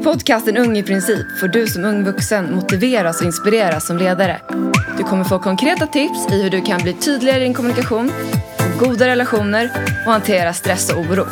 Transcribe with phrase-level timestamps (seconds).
[0.00, 4.40] I podcasten Ung i princip får du som ung vuxen motiveras och inspireras som ledare.
[4.98, 8.10] Du kommer få konkreta tips i hur du kan bli tydligare i din kommunikation,
[8.58, 9.70] få goda relationer
[10.06, 11.26] och hantera stress och oro.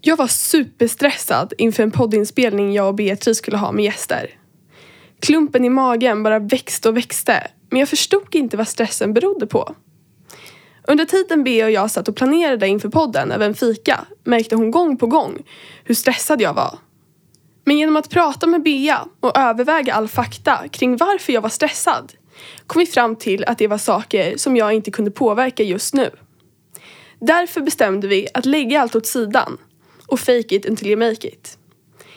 [0.00, 4.30] Jag var superstressad inför en poddinspelning jag och Beatrice skulle ha med gäster.
[5.20, 9.74] Klumpen i magen bara växte och växte men jag förstod inte vad stressen berodde på.
[10.88, 14.70] Under tiden Bea och jag satt och planerade inför podden över en fika märkte hon
[14.70, 15.42] gång på gång
[15.84, 16.78] hur stressad jag var.
[17.64, 22.12] Men genom att prata med Bea och överväga all fakta kring varför jag var stressad
[22.66, 26.10] kom vi fram till att det var saker som jag inte kunde påverka just nu.
[27.20, 29.58] Därför bestämde vi att lägga allt åt sidan
[30.06, 31.58] och fake it until you make it.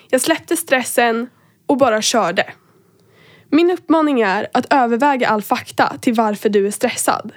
[0.09, 1.29] Jag släppte stressen
[1.67, 2.53] och bara körde.
[3.49, 7.31] Min uppmaning är att överväga all fakta till varför du är stressad.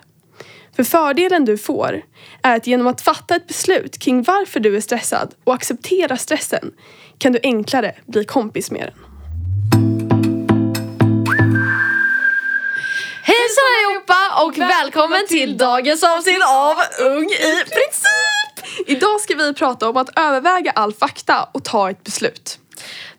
[0.76, 2.02] För fördelen du får
[2.42, 6.72] är att genom att fatta ett beslut kring varför du är stressad och acceptera stressen
[7.18, 9.04] kan du enklare bli kompis med den.
[13.22, 18.86] Hejsan allihopa och välkommen till dagens avsnitt av Ung i princip!
[18.86, 22.58] Idag ska vi prata om att överväga all fakta och ta ett beslut.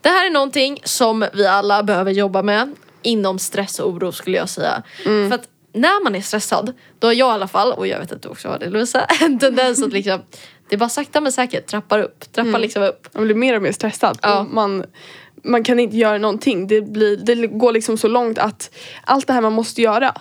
[0.02, 4.38] Det här är någonting som vi alla behöver jobba med inom stress och oro skulle
[4.38, 4.83] jag säga.
[5.03, 8.11] För att när man är stressad, då har jag i alla fall, och jag vet
[8.11, 10.21] att du också har det Lovisa, en tendens att liksom
[10.69, 13.08] det är bara sakta men säkert trappar upp, trappar liksom upp.
[13.13, 14.17] Man blir mer och mer stressad.
[14.21, 14.45] Ja.
[14.52, 14.83] Man,
[15.43, 16.67] man kan inte göra någonting.
[16.67, 18.71] Det, blir, det går liksom så långt att
[19.03, 20.13] allt det här man måste göra,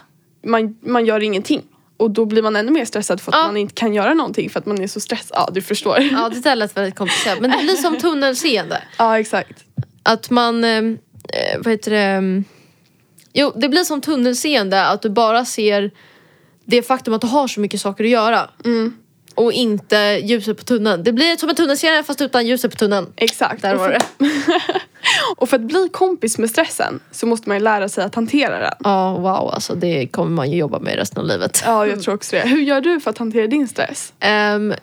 [0.47, 1.63] man, man gör ingenting.
[1.97, 3.47] Och då blir man ännu mer stressad för att Ja.
[3.47, 5.37] man inte kan göra någonting för att man är så stressad.
[5.37, 5.99] Ja, du förstår.
[6.13, 8.83] Ja det där lät väldigt komplicerat men det blir som tunnelseende.
[8.99, 9.65] Ja, exakt.
[10.03, 11.99] Att man, eh, eh, vad heter det?
[11.99, 12.45] mm,
[13.33, 15.91] Jo, det blir som tunnelseende att du bara ser
[16.65, 18.51] det faktum att du har så mycket saker att göra.
[19.35, 21.05] Och inte ljuset på tunneln.
[21.05, 23.07] Det blir som en tunnelseende fast utan ljuset på tunneln.
[23.17, 23.63] Exakt.
[23.63, 24.01] Där var det.
[25.37, 28.59] och för att bli kompis med stressen så måste man ju lära sig att hantera
[28.59, 28.75] den.
[28.85, 31.63] Ja, wow alltså det kommer man ju jobba med resten av livet.
[31.67, 32.49] Ja, jag tror också det.
[32.49, 34.13] Hur gör du för att hantera din stress?
[34.21, 34.75] Ehm,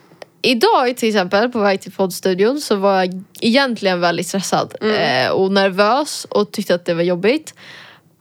[0.42, 5.52] idag till exempel på väg till poddstudion så var jag egentligen väldigt stressad eh, och
[5.52, 7.54] nervös och tyckte att det var jobbigt.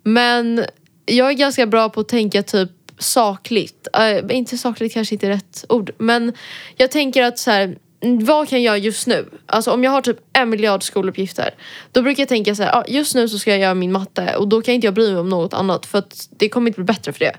[0.03, 0.65] Men
[1.07, 3.89] jag är ganska bra på att tänka typ sakligt.
[3.95, 5.91] Eh, inte sakligt kanske inte är rätt ord.
[5.99, 6.33] Men
[6.77, 9.29] jag tänker att så här, mm, vad kan jag göra just nu?
[9.47, 11.55] Alltså om jag har typ en miljard skoluppgifter.
[11.93, 14.37] Då brukar jag tänka så här, ah, just nu så ska jag göra min matte
[14.37, 16.81] och då kan inte jag bry mig om något annat för att det kommer inte
[16.81, 17.37] bli bättre för det.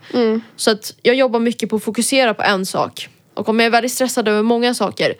[0.56, 3.10] Så att jag jobbar mycket på att fokusera på en sak.
[3.38, 5.14] Och om jag är väldigt stressad över många saker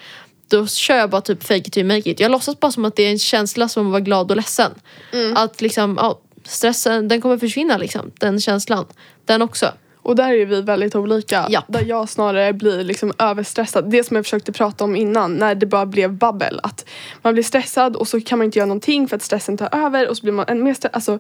[0.50, 2.20] då kör jag bara typ fake it till make it.
[2.20, 4.72] Jag låtsas bara som att det är en känsla som att vara glad och ledsen.
[5.36, 8.12] Att liksom, ja, stressen den kommer försvinna liksom.
[8.20, 8.86] Den känslan.
[9.26, 9.72] Den också.
[10.02, 11.48] Och där är vi väldigt olika.
[11.50, 11.66] Japp.
[11.68, 13.92] Där jag snarare blir liksom överstressad.
[13.92, 16.60] Det som jag försökte prata om innan när det bara blev babbel.
[16.64, 16.86] Att
[17.22, 20.10] man blir stressad och så kan man inte göra någonting för att stressen tar över
[20.10, 20.96] och så blir man ännu mer stressad.
[20.96, 21.20] Alltså,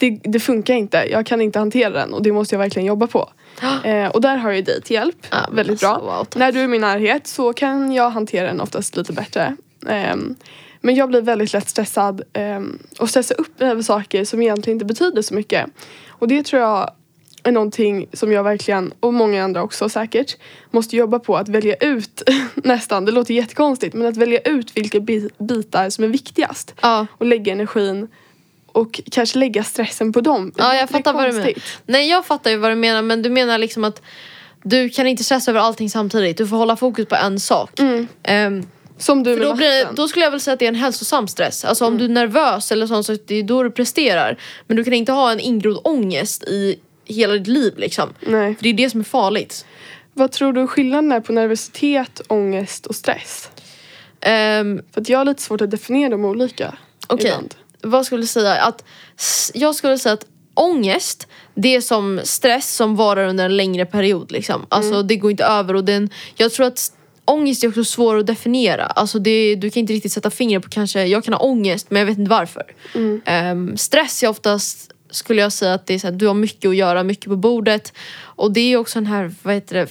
[0.00, 1.06] det, det funkar inte.
[1.10, 3.30] Jag kan inte hantera den och det måste jag verkligen jobba på.
[3.84, 5.26] Eh, och där har jag dig till hjälp.
[5.30, 6.16] Ja, väldigt alltså, bra.
[6.16, 6.40] wow, tack.
[6.40, 9.56] när du är i min närhet så kan jag hantera den oftast lite bättre.
[9.88, 10.34] Ehm,
[10.80, 14.84] men jag blir väldigt lätt stressad ehm, och stressar upp över saker som egentligen inte
[14.84, 15.66] betyder så mycket.
[16.08, 16.90] Och det tror jag
[17.42, 20.36] är någonting som jag verkligen, och många andra också säkert,
[20.70, 22.22] måste jobba på att välja ut
[22.54, 26.74] nästan, det låter jättekonstigt, men att välja ut vilka bi- bitar som är viktigast.
[26.82, 27.06] Ja.
[27.18, 28.08] Och lägga energin
[28.72, 30.52] och kanske lägga stressen på dem.
[30.56, 31.52] Ja, jag fattar vad du menar.
[31.86, 34.02] Nej, jag fattar ju vad du menar men du menar liksom att
[34.62, 36.36] du kan inte stressa över allting samtidigt.
[36.36, 37.80] Du får hålla fokus på en sak.
[38.22, 38.66] Ehm,
[38.98, 40.74] Som du för med då, blir, då skulle jag väl säga att det är en
[40.74, 41.64] hälsosam stress.
[41.64, 44.36] Alltså om du är nervös eller sånt så det är då du presterar.
[44.66, 48.08] Men du kan inte ha en ingrodd ångest i hela ditt liv liksom.
[48.20, 48.54] Nej.
[48.54, 49.66] För det är det som är farligt.
[50.12, 53.50] Vad tror du skillnaden är på nervositet, ångest och stress?
[54.20, 56.74] Ehm, För att jag har lite svårt att definiera dem olika
[57.06, 57.54] Okej, ibland.
[57.82, 58.62] Vad skulle jag säga?
[58.62, 58.84] Att,
[59.54, 64.32] jag skulle säga att ångest, det är som stress som varar under en längre period.
[64.32, 64.66] Liksom.
[64.68, 66.92] Alltså det går inte över och den, jag tror att
[67.24, 68.86] ångest är också svår att definiera.
[68.86, 72.00] Alltså det, du kan inte riktigt sätta fingret på kanske, jag kan ha ångest men
[72.00, 72.62] jag vet inte varför.
[73.24, 76.68] Ehm, stress är oftast, skulle jag säga att det är så här, du har mycket
[76.68, 77.92] att göra, mycket på bordet.
[78.20, 79.88] Och det är också den här, vad heter det,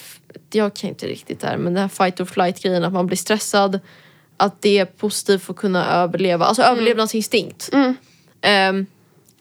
[0.58, 3.08] jag kan inte riktigt det här men den här fight or flight grejen att man
[3.08, 3.80] blir stressad.
[4.40, 7.70] Att det är positivt för att kunna överleva, alltså överlevnadsinstinkt.
[8.42, 8.86] Ehm,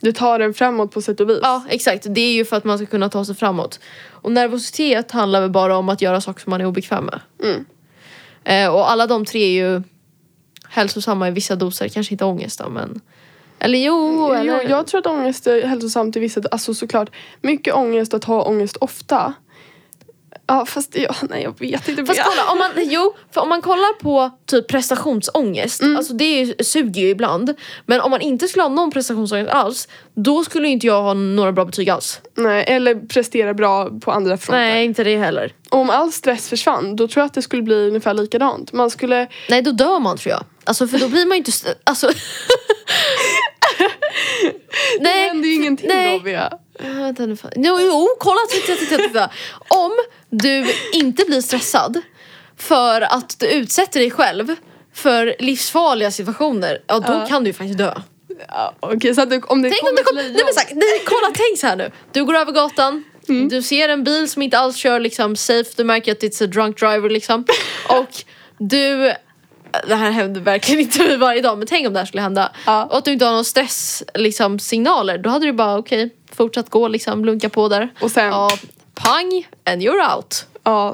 [0.01, 1.39] Du tar den framåt på sätt och vis.
[1.43, 3.81] ja exakt, det är ju för att man ska kunna ta sig framåt.
[4.11, 7.21] Och nervositet handlar väl bara om att göra saker som man är obekväm med.
[8.45, 9.83] Eh, och alla de tre är ju
[10.69, 13.01] hälsosamma i vissa doser, kanske inte ångest då men
[13.59, 14.63] Eller jo, eller?
[14.63, 16.43] Jo, jag tror att ångest är hälsosamt i vissa...
[16.51, 17.11] Alltså såklart,
[17.41, 19.33] mycket ångest att ha ångest ofta
[20.51, 22.07] Ja fast ja, nej jag vet inte.
[22.07, 26.65] Fast kolla, om man, jo, för om man kollar på typ prestationsångest, alltså det är
[26.65, 27.55] suger ju ibland.
[27.87, 31.53] Men om man inte skulle ha någon prestationsångest alls, då skulle inte jag ha några
[31.53, 32.21] bra betyg alls.
[32.35, 34.61] Nej, eller prestera bra på andra fronter.
[34.61, 35.53] Nej, inte det heller.
[35.71, 38.73] Och om all stress försvann då tror jag att det skulle bli ungefär likadant.
[38.73, 39.27] Man skulle...
[39.49, 40.45] Nej, då dör man tror jag.
[40.65, 41.53] Alltså för då blir man ju inte...
[41.85, 42.07] Alltså...
[45.01, 46.19] det händer ju ingenting nej.
[46.19, 46.59] då Bea.
[46.79, 47.51] Vänta.
[47.57, 49.31] Jo, jo, kolla, titta, titta, titta.
[49.69, 49.93] Om
[50.31, 52.01] du inte blir stressad
[52.57, 54.55] för att du utsätter dig själv
[54.95, 57.95] för livsfarliga situationer, ja då kan du ju faktiskt dö.
[58.49, 60.33] Ja, Okej så att det, om det Tänk om kommer det ett kom, lejon.
[60.33, 61.91] nej men så här, nej, kolla tänk så här nu.
[62.13, 63.49] Du går över gatan, Mm.
[63.49, 66.45] du ser en bil som inte alls kör liksom safe, du märker att det är
[66.45, 67.45] a drunk driver liksom.
[67.89, 68.09] Och
[68.59, 69.13] du,
[69.89, 72.53] det här händer verkligen inte varje dag men tänk om det här skulle hända.
[72.67, 72.85] Ja.
[72.85, 76.71] Och att du inte har någon stress liksom, signaler, då hade du bara okej, fortsatt
[76.71, 77.89] gå liksom, lunka på där.
[78.03, 78.59] Och sen, ja, Ja,
[78.95, 80.47] pang and you're out.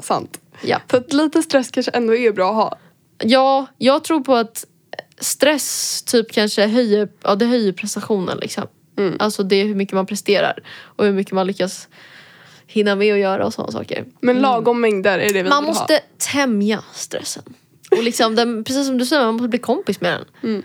[0.03, 0.39] sant.
[0.61, 0.81] Ja.
[0.91, 2.77] Så att lite stress kanske ändå är bra att ha.
[3.23, 4.65] ja, jag tror på att
[5.19, 8.63] stress typ kanske höjer, ja, det höjer prestationen liksom.
[8.97, 9.15] Mm.
[9.19, 11.87] Alltså det är hur mycket man presterar och hur mycket man lyckas
[12.67, 14.05] hinna med att göra och sådana saker.
[14.19, 15.49] Men lagom mängder är det vi Mm.
[15.49, 17.43] Man vill måste tämja stressen.
[17.91, 20.51] Och liksom den, precis som du säger, man måste bli kompis med den.
[20.51, 20.63] Mm.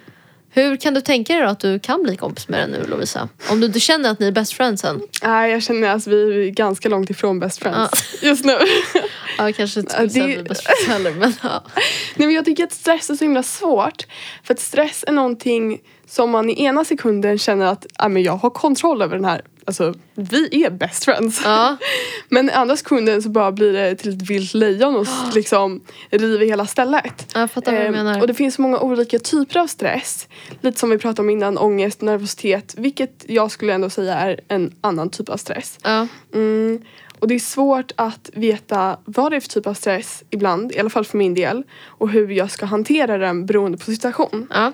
[0.53, 3.29] Hur kan du tänka dig att du kan bli kompis med den nu Lovisa?
[3.51, 5.01] Om du inte känner att ni är best friends än?
[5.23, 8.53] Nej jag känner att vi är ganska långt ifrån best friends just nu.
[9.39, 11.65] Ja, kanske inte Ja, skulle säga att vi är best friends heller men ja.
[12.17, 14.07] Nej men jag tycker att stress är så himla svårt.
[14.45, 15.79] För att stress är någonting
[16.11, 19.43] som man i ena sekunden känner att ah, men jag har kontroll över den här.
[19.65, 21.41] Alltså vi är best friends.
[21.45, 21.77] ja.
[22.29, 25.81] Men i andra sekunden så bara blir det till ett vilt lejon och liksom
[26.11, 27.31] river hela stället.
[27.35, 28.21] Jag fattar vad du Ehm, menar.
[28.21, 30.29] och det finns så många olika typer av stress.
[30.61, 32.75] Lite som vi pratade om innan, ångest, nervositet.
[32.79, 35.79] Vilket jag skulle ändå säga är en annan typ av stress.
[35.83, 36.07] Ja.
[36.35, 36.83] Mm.
[37.19, 40.79] Och det är svårt att veta vad det är för typ av stress ibland, i
[40.79, 41.63] alla fall för min del.
[41.85, 44.47] Och hur jag ska hantera den beroende på situation.
[44.55, 44.73] Ja.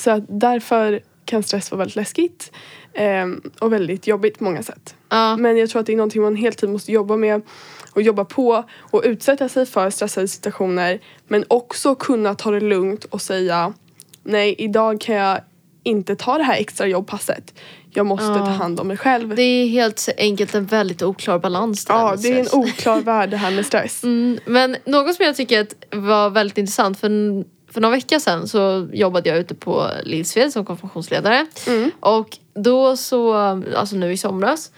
[0.00, 2.52] Så att därför kan stress vara väldigt läskigt.
[2.94, 4.94] ehm, och väldigt jobbigt på många sätt.
[5.08, 5.36] Ja.
[5.36, 7.42] Men jag tror att det är någonting man hela tiden måste jobba med
[7.92, 13.04] och jobba på och utsätta sig för stressade situationer men också kunna ta det lugnt
[13.04, 13.72] och säga
[14.22, 15.40] nej idag kan jag
[15.82, 17.54] inte ta det här extra jobbpasset.
[17.92, 18.34] Jag måste Ja.
[18.38, 19.34] ta hand om mig själv.
[19.34, 23.36] Det är helt enkelt en väldigt oklar balans ja, det är en oklar värld det
[23.36, 24.02] här med stress.
[24.04, 27.10] Mm, men något som jag tycker var väldigt intressant för,
[27.72, 31.46] för några veckor sedan så jobbade jag ute på Lillsved som konfirmationsledare.
[31.66, 31.90] Mm.
[32.00, 33.34] Och då så,
[33.76, 34.70] alltså nu i somras.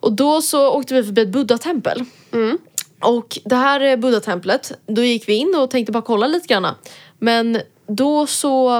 [0.00, 2.04] Och då så åkte vi förbi ett buddha-tempel.
[2.32, 2.58] Mm.
[3.00, 6.74] Och det här eh, buddha-templet, då gick vi in och tänkte bara kolla lite grann.
[7.18, 8.78] Men då så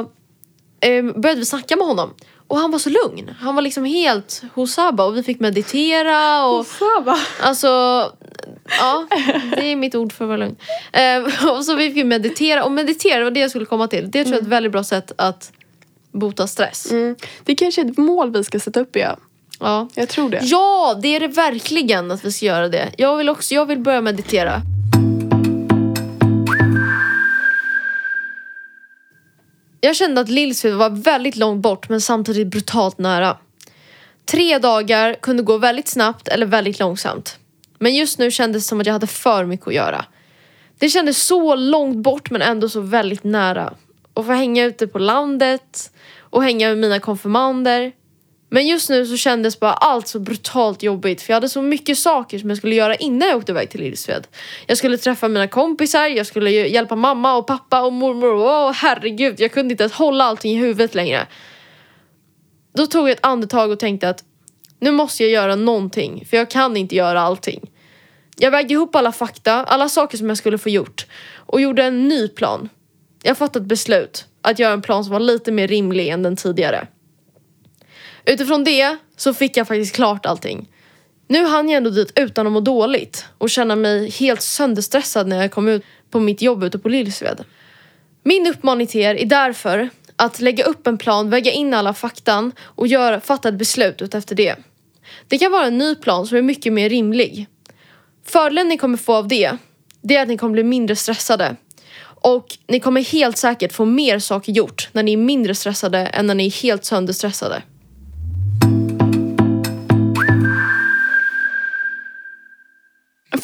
[0.81, 2.11] eh, började vi snacka med honom.
[2.49, 3.35] Och han var så lugn.
[3.41, 7.19] Han var liksom helt hosaba och vi fick meditera och Sava.
[7.41, 7.69] Alltså,
[8.79, 9.07] ja,
[9.57, 10.57] det är mitt ord för att vara lugn.
[10.93, 14.11] Eh, och så vi fick meditera, och meditera var det jag skulle komma till.
[14.11, 15.53] Det tror jag är ett väldigt bra sätt att
[16.13, 16.91] bota stress.
[16.91, 17.17] Mm.
[17.45, 19.17] Det kanske är ett mål vi ska sätta upp ja.
[19.61, 19.89] Ja.
[19.95, 20.41] Jag tror det.
[20.43, 22.91] ja, det är det verkligen att vi ska göra det.
[22.99, 24.63] Jag vill också, jag vill börja meditera.
[29.81, 33.37] Jag kände att Lillsved var väldigt långt bort men samtidigt brutalt nära.
[34.25, 37.39] Tre dagar kunde gå väldigt snabbt eller väldigt långsamt.
[37.79, 40.05] Men just nu kändes det som att jag hade för mycket att göra.
[40.79, 43.75] Det kändes så långt bort men ändå så väldigt nära.
[44.15, 47.93] Och få hänga ute på landet och hänga med mina konfirmander.
[48.49, 51.99] Men just nu så kändes bara allt så brutalt jobbigt för jag hade så mycket
[51.99, 54.27] saker som jag skulle göra innan jag åkte iväg till Lillsved.
[54.67, 58.35] Jag skulle träffa mina kompisar, jag skulle hjälpa mamma och pappa och mormor.
[58.35, 61.27] Åh herregud, jag kunde inte ens hålla allting i huvudet längre.
[62.77, 64.25] Då tog jag ett andetag och tänkte att
[64.81, 67.71] nu måste jag göra någonting för jag kan inte göra allting.
[68.39, 71.07] Jag vägde ihop alla fakta, alla saker som jag skulle få gjort
[71.37, 72.69] och gjorde en ny plan.
[73.23, 76.37] Jag fattade ett beslut att göra en plan som var lite mer rimlig än den
[76.37, 76.87] tidigare.
[78.25, 80.69] Utifrån det så fick jag faktiskt klart allting.
[81.29, 85.43] Nu hann jag ändå dit utan att må dåligt och känna mig helt sönderstressad när
[85.43, 87.45] jag kom ut på mitt jobb ute på Lillsved.
[88.23, 92.53] Min uppmaning till er är därför att lägga upp en plan, väga in alla faktan
[92.61, 94.57] och göra, fatta ett beslut utefter det.
[95.29, 97.47] Det kan vara en ny plan som är mycket mer rimlig.
[98.25, 99.57] Fördelen ni kommer få av det,
[100.03, 101.57] det är att ni kommer bli mindre stressade.
[102.21, 106.27] Och ni kommer helt säkert få mer saker gjort när ni är mindre stressade än
[106.27, 107.63] när ni är helt sönderstressade.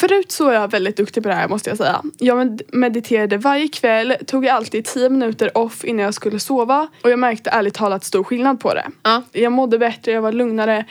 [0.03, 2.03] Förut så var jag väldigt duktig på det här måste jag säga.
[2.19, 7.11] Jag med- mediterade varje kväll, tog alltid 10 minuter off innan jag skulle sova och
[7.11, 8.87] jag märkte ärligt talat stor skillnad på det.
[9.03, 9.23] Ja.
[9.33, 10.85] Jag mådde bättre, jag var lugnare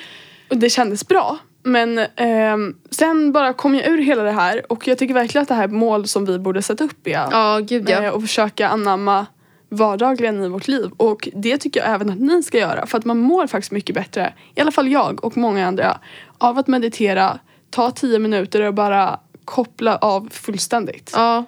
[0.50, 1.38] och det kändes bra.
[1.64, 5.48] Men ehm, sen bara kom jag ur hela det här och jag tycker verkligen att
[5.48, 7.30] det här är mål som vi borde sätta upp Bea.
[7.32, 8.04] Ja, gud ja.
[8.04, 9.26] Eh, och försöka anamma
[9.70, 10.90] vardagligen i vårt liv.
[10.98, 12.86] Och det tycker jag även att ni ska göra.
[12.86, 15.98] För att man mår faktiskt mycket bättre, i alla fall jag och många andra,
[16.38, 17.40] av att meditera,
[17.72, 21.12] ta tio minuter och bara koppla av fullständigt.
[21.16, 21.46] ja.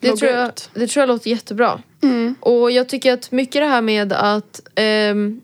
[0.00, 0.70] Det, Logga tror jag, ut.
[0.74, 1.80] det tror jag låter jättebra.
[2.02, 2.34] Mm.
[2.40, 5.40] Och jag tycker att mycket det här med att ehm,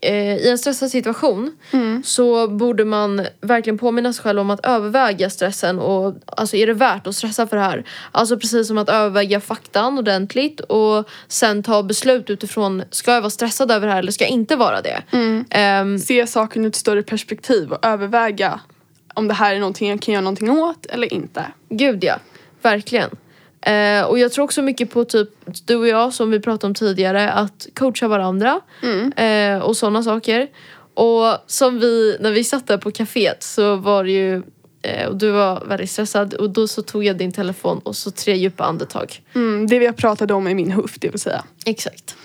[0.00, 2.02] eh, i en stressad situation Mm.
[2.04, 6.72] så borde man verkligen påminna sig själv om att överväga stressen och alltså är det
[6.74, 7.84] värt att stressa för det här?
[8.12, 13.30] Alltså precis som att överväga faktan ordentligt och sen ta beslut utifrån ska jag vara
[13.30, 15.02] stressad över det här eller ska jag inte vara det?
[15.12, 15.44] Mm.
[15.50, 18.60] Ehm, Se saken ur ett större perspektiv och överväga
[19.14, 21.44] om det här är någonting jag kan göra någonting åt eller inte.
[21.68, 22.16] Gud ja,
[22.62, 23.10] verkligen.
[23.62, 25.28] Eh, och jag tror också mycket på typ
[25.64, 29.12] du och jag som vi pratade om tidigare att coacha varandra Mm.
[29.12, 30.48] eh, och sådana saker.
[30.94, 34.42] Och som vi, när vi satt där på kaféet så var det ju
[34.82, 38.10] eh, och du var väldigt stressad och då så tog jag din telefon och så
[38.10, 39.22] tre djupa andetag.
[39.34, 41.44] Mm, det vi har pratat om är min huff det vill säga.
[41.66, 42.16] Exakt.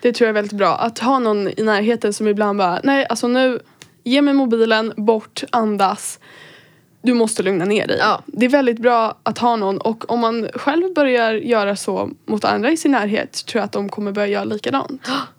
[0.00, 0.76] Det tror jag är väldigt bra.
[0.76, 3.60] Att ha någon i närheten som ibland bara, nej alltså nu,
[4.08, 6.18] ge mig mobilen, bort, andas.
[7.02, 7.98] Du måste lugna ner dig.
[7.98, 8.22] Ja.
[8.26, 12.44] Det är väldigt bra att ha någon och om man själv börjar göra så mot
[12.44, 15.02] andra i sin närhet tror jag att de kommer börja göra likadant.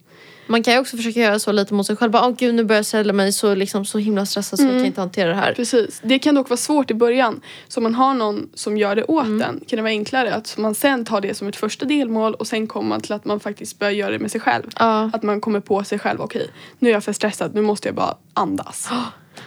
[0.50, 2.12] Man kan ju också försöka göra så lite mot sig själv.
[2.12, 4.72] Bara, Åh gud nu börjar jag ställa mig så, liksom, så himla stressad så jag
[4.74, 5.54] kan inte hantera det här.
[5.54, 6.02] Precis.
[6.04, 7.42] Det kan dock vara svårt i början.
[7.68, 9.42] Så om man har någon som gör det åt Mm.
[9.42, 12.48] en kan det vara enklare att man sen tar det som ett första delmål och
[12.48, 14.64] sen kommer man till att man faktiskt börjar göra det med sig själv.
[14.80, 15.10] Ja.
[15.14, 16.48] Att man kommer på sig själv, okej
[16.80, 18.90] nu är jag för stressad, nu måste jag bara andas.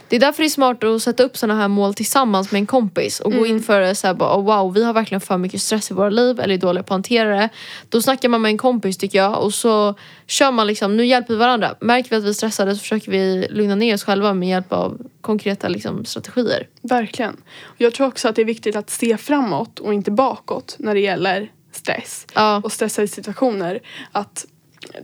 [0.08, 2.66] Det är därför det är smart att sätta upp såna här mål tillsammans med en
[2.66, 5.38] kompis och gå in för det så här bara, oh, wow vi har verkligen för
[5.38, 7.48] mycket stress i våra liv eller är dåliga på att hantera det.
[7.88, 9.94] Då snackar man med en kompis tycker jag och så
[10.26, 11.74] kör man liksom, nu hjälper vi varandra.
[11.80, 14.72] Märker vi att vi är stressade så försöker vi lugna ner oss själva med hjälp
[14.72, 16.68] av konkreta liksom, strategier.
[16.82, 17.36] Verkligen.
[17.76, 21.00] Jag tror också att det är viktigt att se framåt och inte bakåt när det
[21.00, 22.60] gäller stress Ja.
[22.64, 23.80] och stressade situationer.
[24.12, 24.46] Att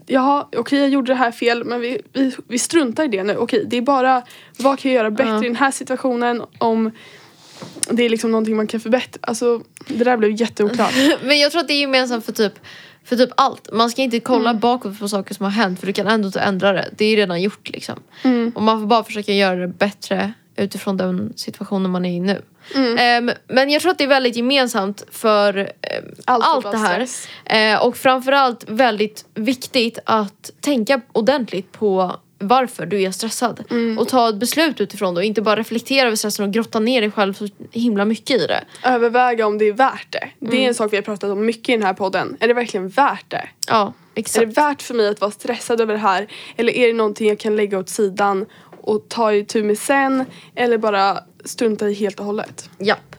[0.07, 3.37] ja, okej jag gjorde det här fel men vi, vi, vi struntar i det nu.
[3.37, 4.23] Okej, det är bara
[4.59, 5.45] vad kan jag göra bättre Ja.
[5.45, 6.91] i den här situationen om
[7.91, 9.19] det är liksom någonting man kan förbättra.
[9.23, 10.95] Alltså det där blev jätteoklart.
[11.23, 12.53] Men jag tror att det är gemensamt för typ
[13.05, 13.73] för typ allt.
[13.73, 16.41] Man ska inte kolla bakåt på saker som har hänt för du kan ändå inte
[16.41, 16.89] ändra det.
[16.97, 17.99] Det är ju redan gjort liksom.
[18.23, 18.53] Mm.
[18.55, 22.43] Och man får bara försöka göra det bättre utifrån den situationen man är i nu.
[22.75, 22.99] Mm.
[22.99, 27.07] Ehm, men jag tror att det är väldigt gemensamt för ehm, Allt allt, det här.
[27.75, 33.65] Eh, och framförallt väldigt viktigt att tänka ordentligt på varför du är stressad.
[33.71, 33.99] Mm.
[33.99, 37.01] Och ta ett beslut utifrån det och inte bara reflektera över stressen och grotta ner
[37.01, 38.65] dig själv så himla mycket i det.
[38.85, 40.29] Överväga om det är värt det.
[40.39, 40.65] Det Mm.
[40.65, 42.37] är en sak vi har pratat om mycket i den här podden.
[42.41, 43.49] Är det verkligen värt det?
[43.69, 44.47] Ja, Är exakt.
[44.55, 46.27] det värt för mig att vara stressad över det här?
[46.57, 48.47] Eller är det någonting jag kan lägga åt sidan
[48.81, 50.25] och ta itu med sen?
[50.55, 52.71] Eller bara strunta i helt och hållet?
[52.79, 53.17] Japp.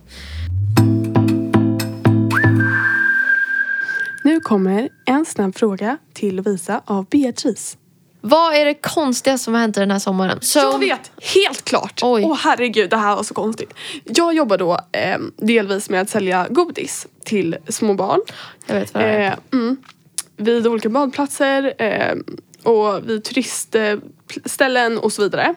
[4.23, 7.77] Nu kommer en snabb fråga till Lovisa av Beatrice.
[8.21, 10.37] Vad är det konstigaste som har hänt den här sommaren?
[10.41, 11.11] Så, Jag vet!
[11.35, 11.99] Helt klart!
[12.03, 12.37] Åh Oj.
[12.39, 13.73] herregud, det här var så konstigt.
[14.03, 18.19] Jag jobbar då eh, delvis med att sälja godis till små barn.
[18.65, 19.27] Jag vet vad det är.
[19.27, 19.77] Eh, mm,
[20.37, 22.15] vid olika badplatser eh,
[22.63, 25.55] och vid turistställen och så vidare.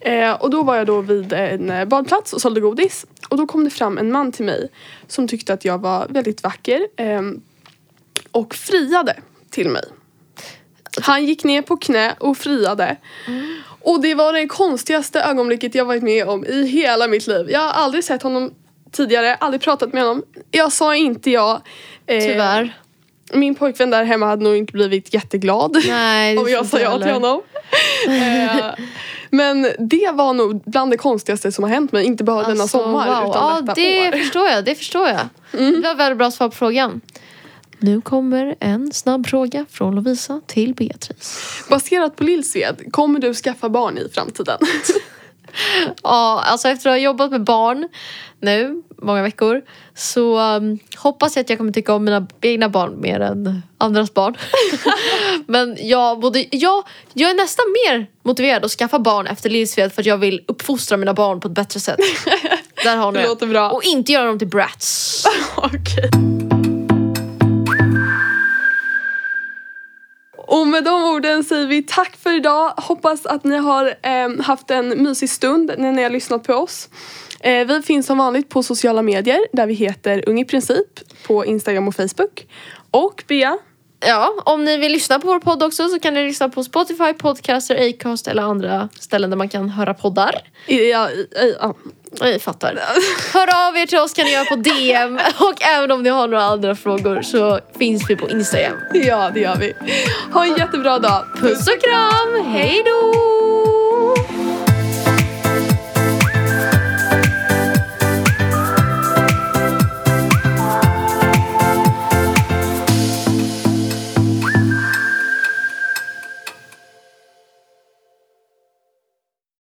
[0.00, 3.06] Eh, och då var jag då vid en eh, badplats och sålde godis.
[3.28, 4.68] Och då kom det fram en man till mig
[5.06, 7.22] som tyckte att jag var väldigt vacker eh,
[8.30, 9.16] och friade
[9.50, 9.84] till mig.
[11.00, 12.96] Han gick ner på knä och friade.
[13.80, 17.50] Och det var det konstigaste ögonblicket jag varit med om i hela mitt liv.
[17.50, 18.54] Jag har aldrig sett honom
[18.92, 20.22] tidigare, aldrig pratat med honom.
[20.50, 21.62] Jag sa inte ja.
[22.06, 22.74] Eh, Tyvärr.
[23.32, 27.12] Min pojkvän där hemma hade nog inte blivit jätteglad Nej, om jag sa ja till
[27.12, 27.42] honom.
[28.08, 28.64] eh,
[29.30, 32.78] men det var nog bland det konstigaste som har hänt mig, inte bara denna Alltså,
[32.78, 33.30] sommar wow.
[33.30, 34.06] utan ja, detta det år.
[34.06, 34.18] Mm.
[34.20, 34.64] förstår jag.
[34.64, 35.28] Det förstår jag.
[35.52, 37.00] Det var väldigt bra svar på frågan.
[37.78, 41.38] Nu kommer en snabb fråga från Lovisa till Beatrice.
[41.70, 44.58] Baserat på Lillsved, kommer du skaffa barn i framtiden?
[46.02, 47.88] Ja, alltså efter att ha jobbat med barn
[48.40, 49.62] nu, många veckor,
[49.94, 54.14] så um, hoppas jag att jag kommer tycka om mina egna barn mer än andras
[54.14, 54.36] barn.
[55.46, 60.02] Men jag, både, jag, jag är nästan mer motiverad att skaffa barn efter Lillsved för
[60.02, 61.98] att jag vill uppfostra mina barn på ett bättre sätt.
[62.84, 63.70] Där har ni Det låter bra.
[63.70, 65.24] Och inte göra dem till brats.
[65.56, 66.33] Okej.
[70.54, 72.72] Och med de orden säger vi tack för idag.
[72.76, 76.88] Hoppas att ni har eh, haft en mysig stund när ni har lyssnat på oss.
[77.40, 80.86] Eh, vi finns som vanligt på sociala medier där vi heter Ung i princip
[81.26, 82.46] på Instagram och Facebook.
[82.90, 83.58] Och Bea,
[84.06, 87.12] ja, om ni vill lyssna på vår podd också så kan ni lyssna på Spotify,
[87.12, 90.34] Podcaster, Acast eller andra ställen där man kan höra poddar.
[90.66, 91.08] Ja, ja,
[91.60, 91.74] ja.
[92.20, 92.78] Jag fattar.
[93.32, 96.28] Hör av er till oss kan ni göra på DM och även om ni har
[96.28, 98.76] några andra frågor så finns vi på Instagram.
[98.92, 99.74] ja, det gör vi.
[100.32, 101.24] Ha en jättebra dag.
[101.40, 103.53] Puss och kram, hej då!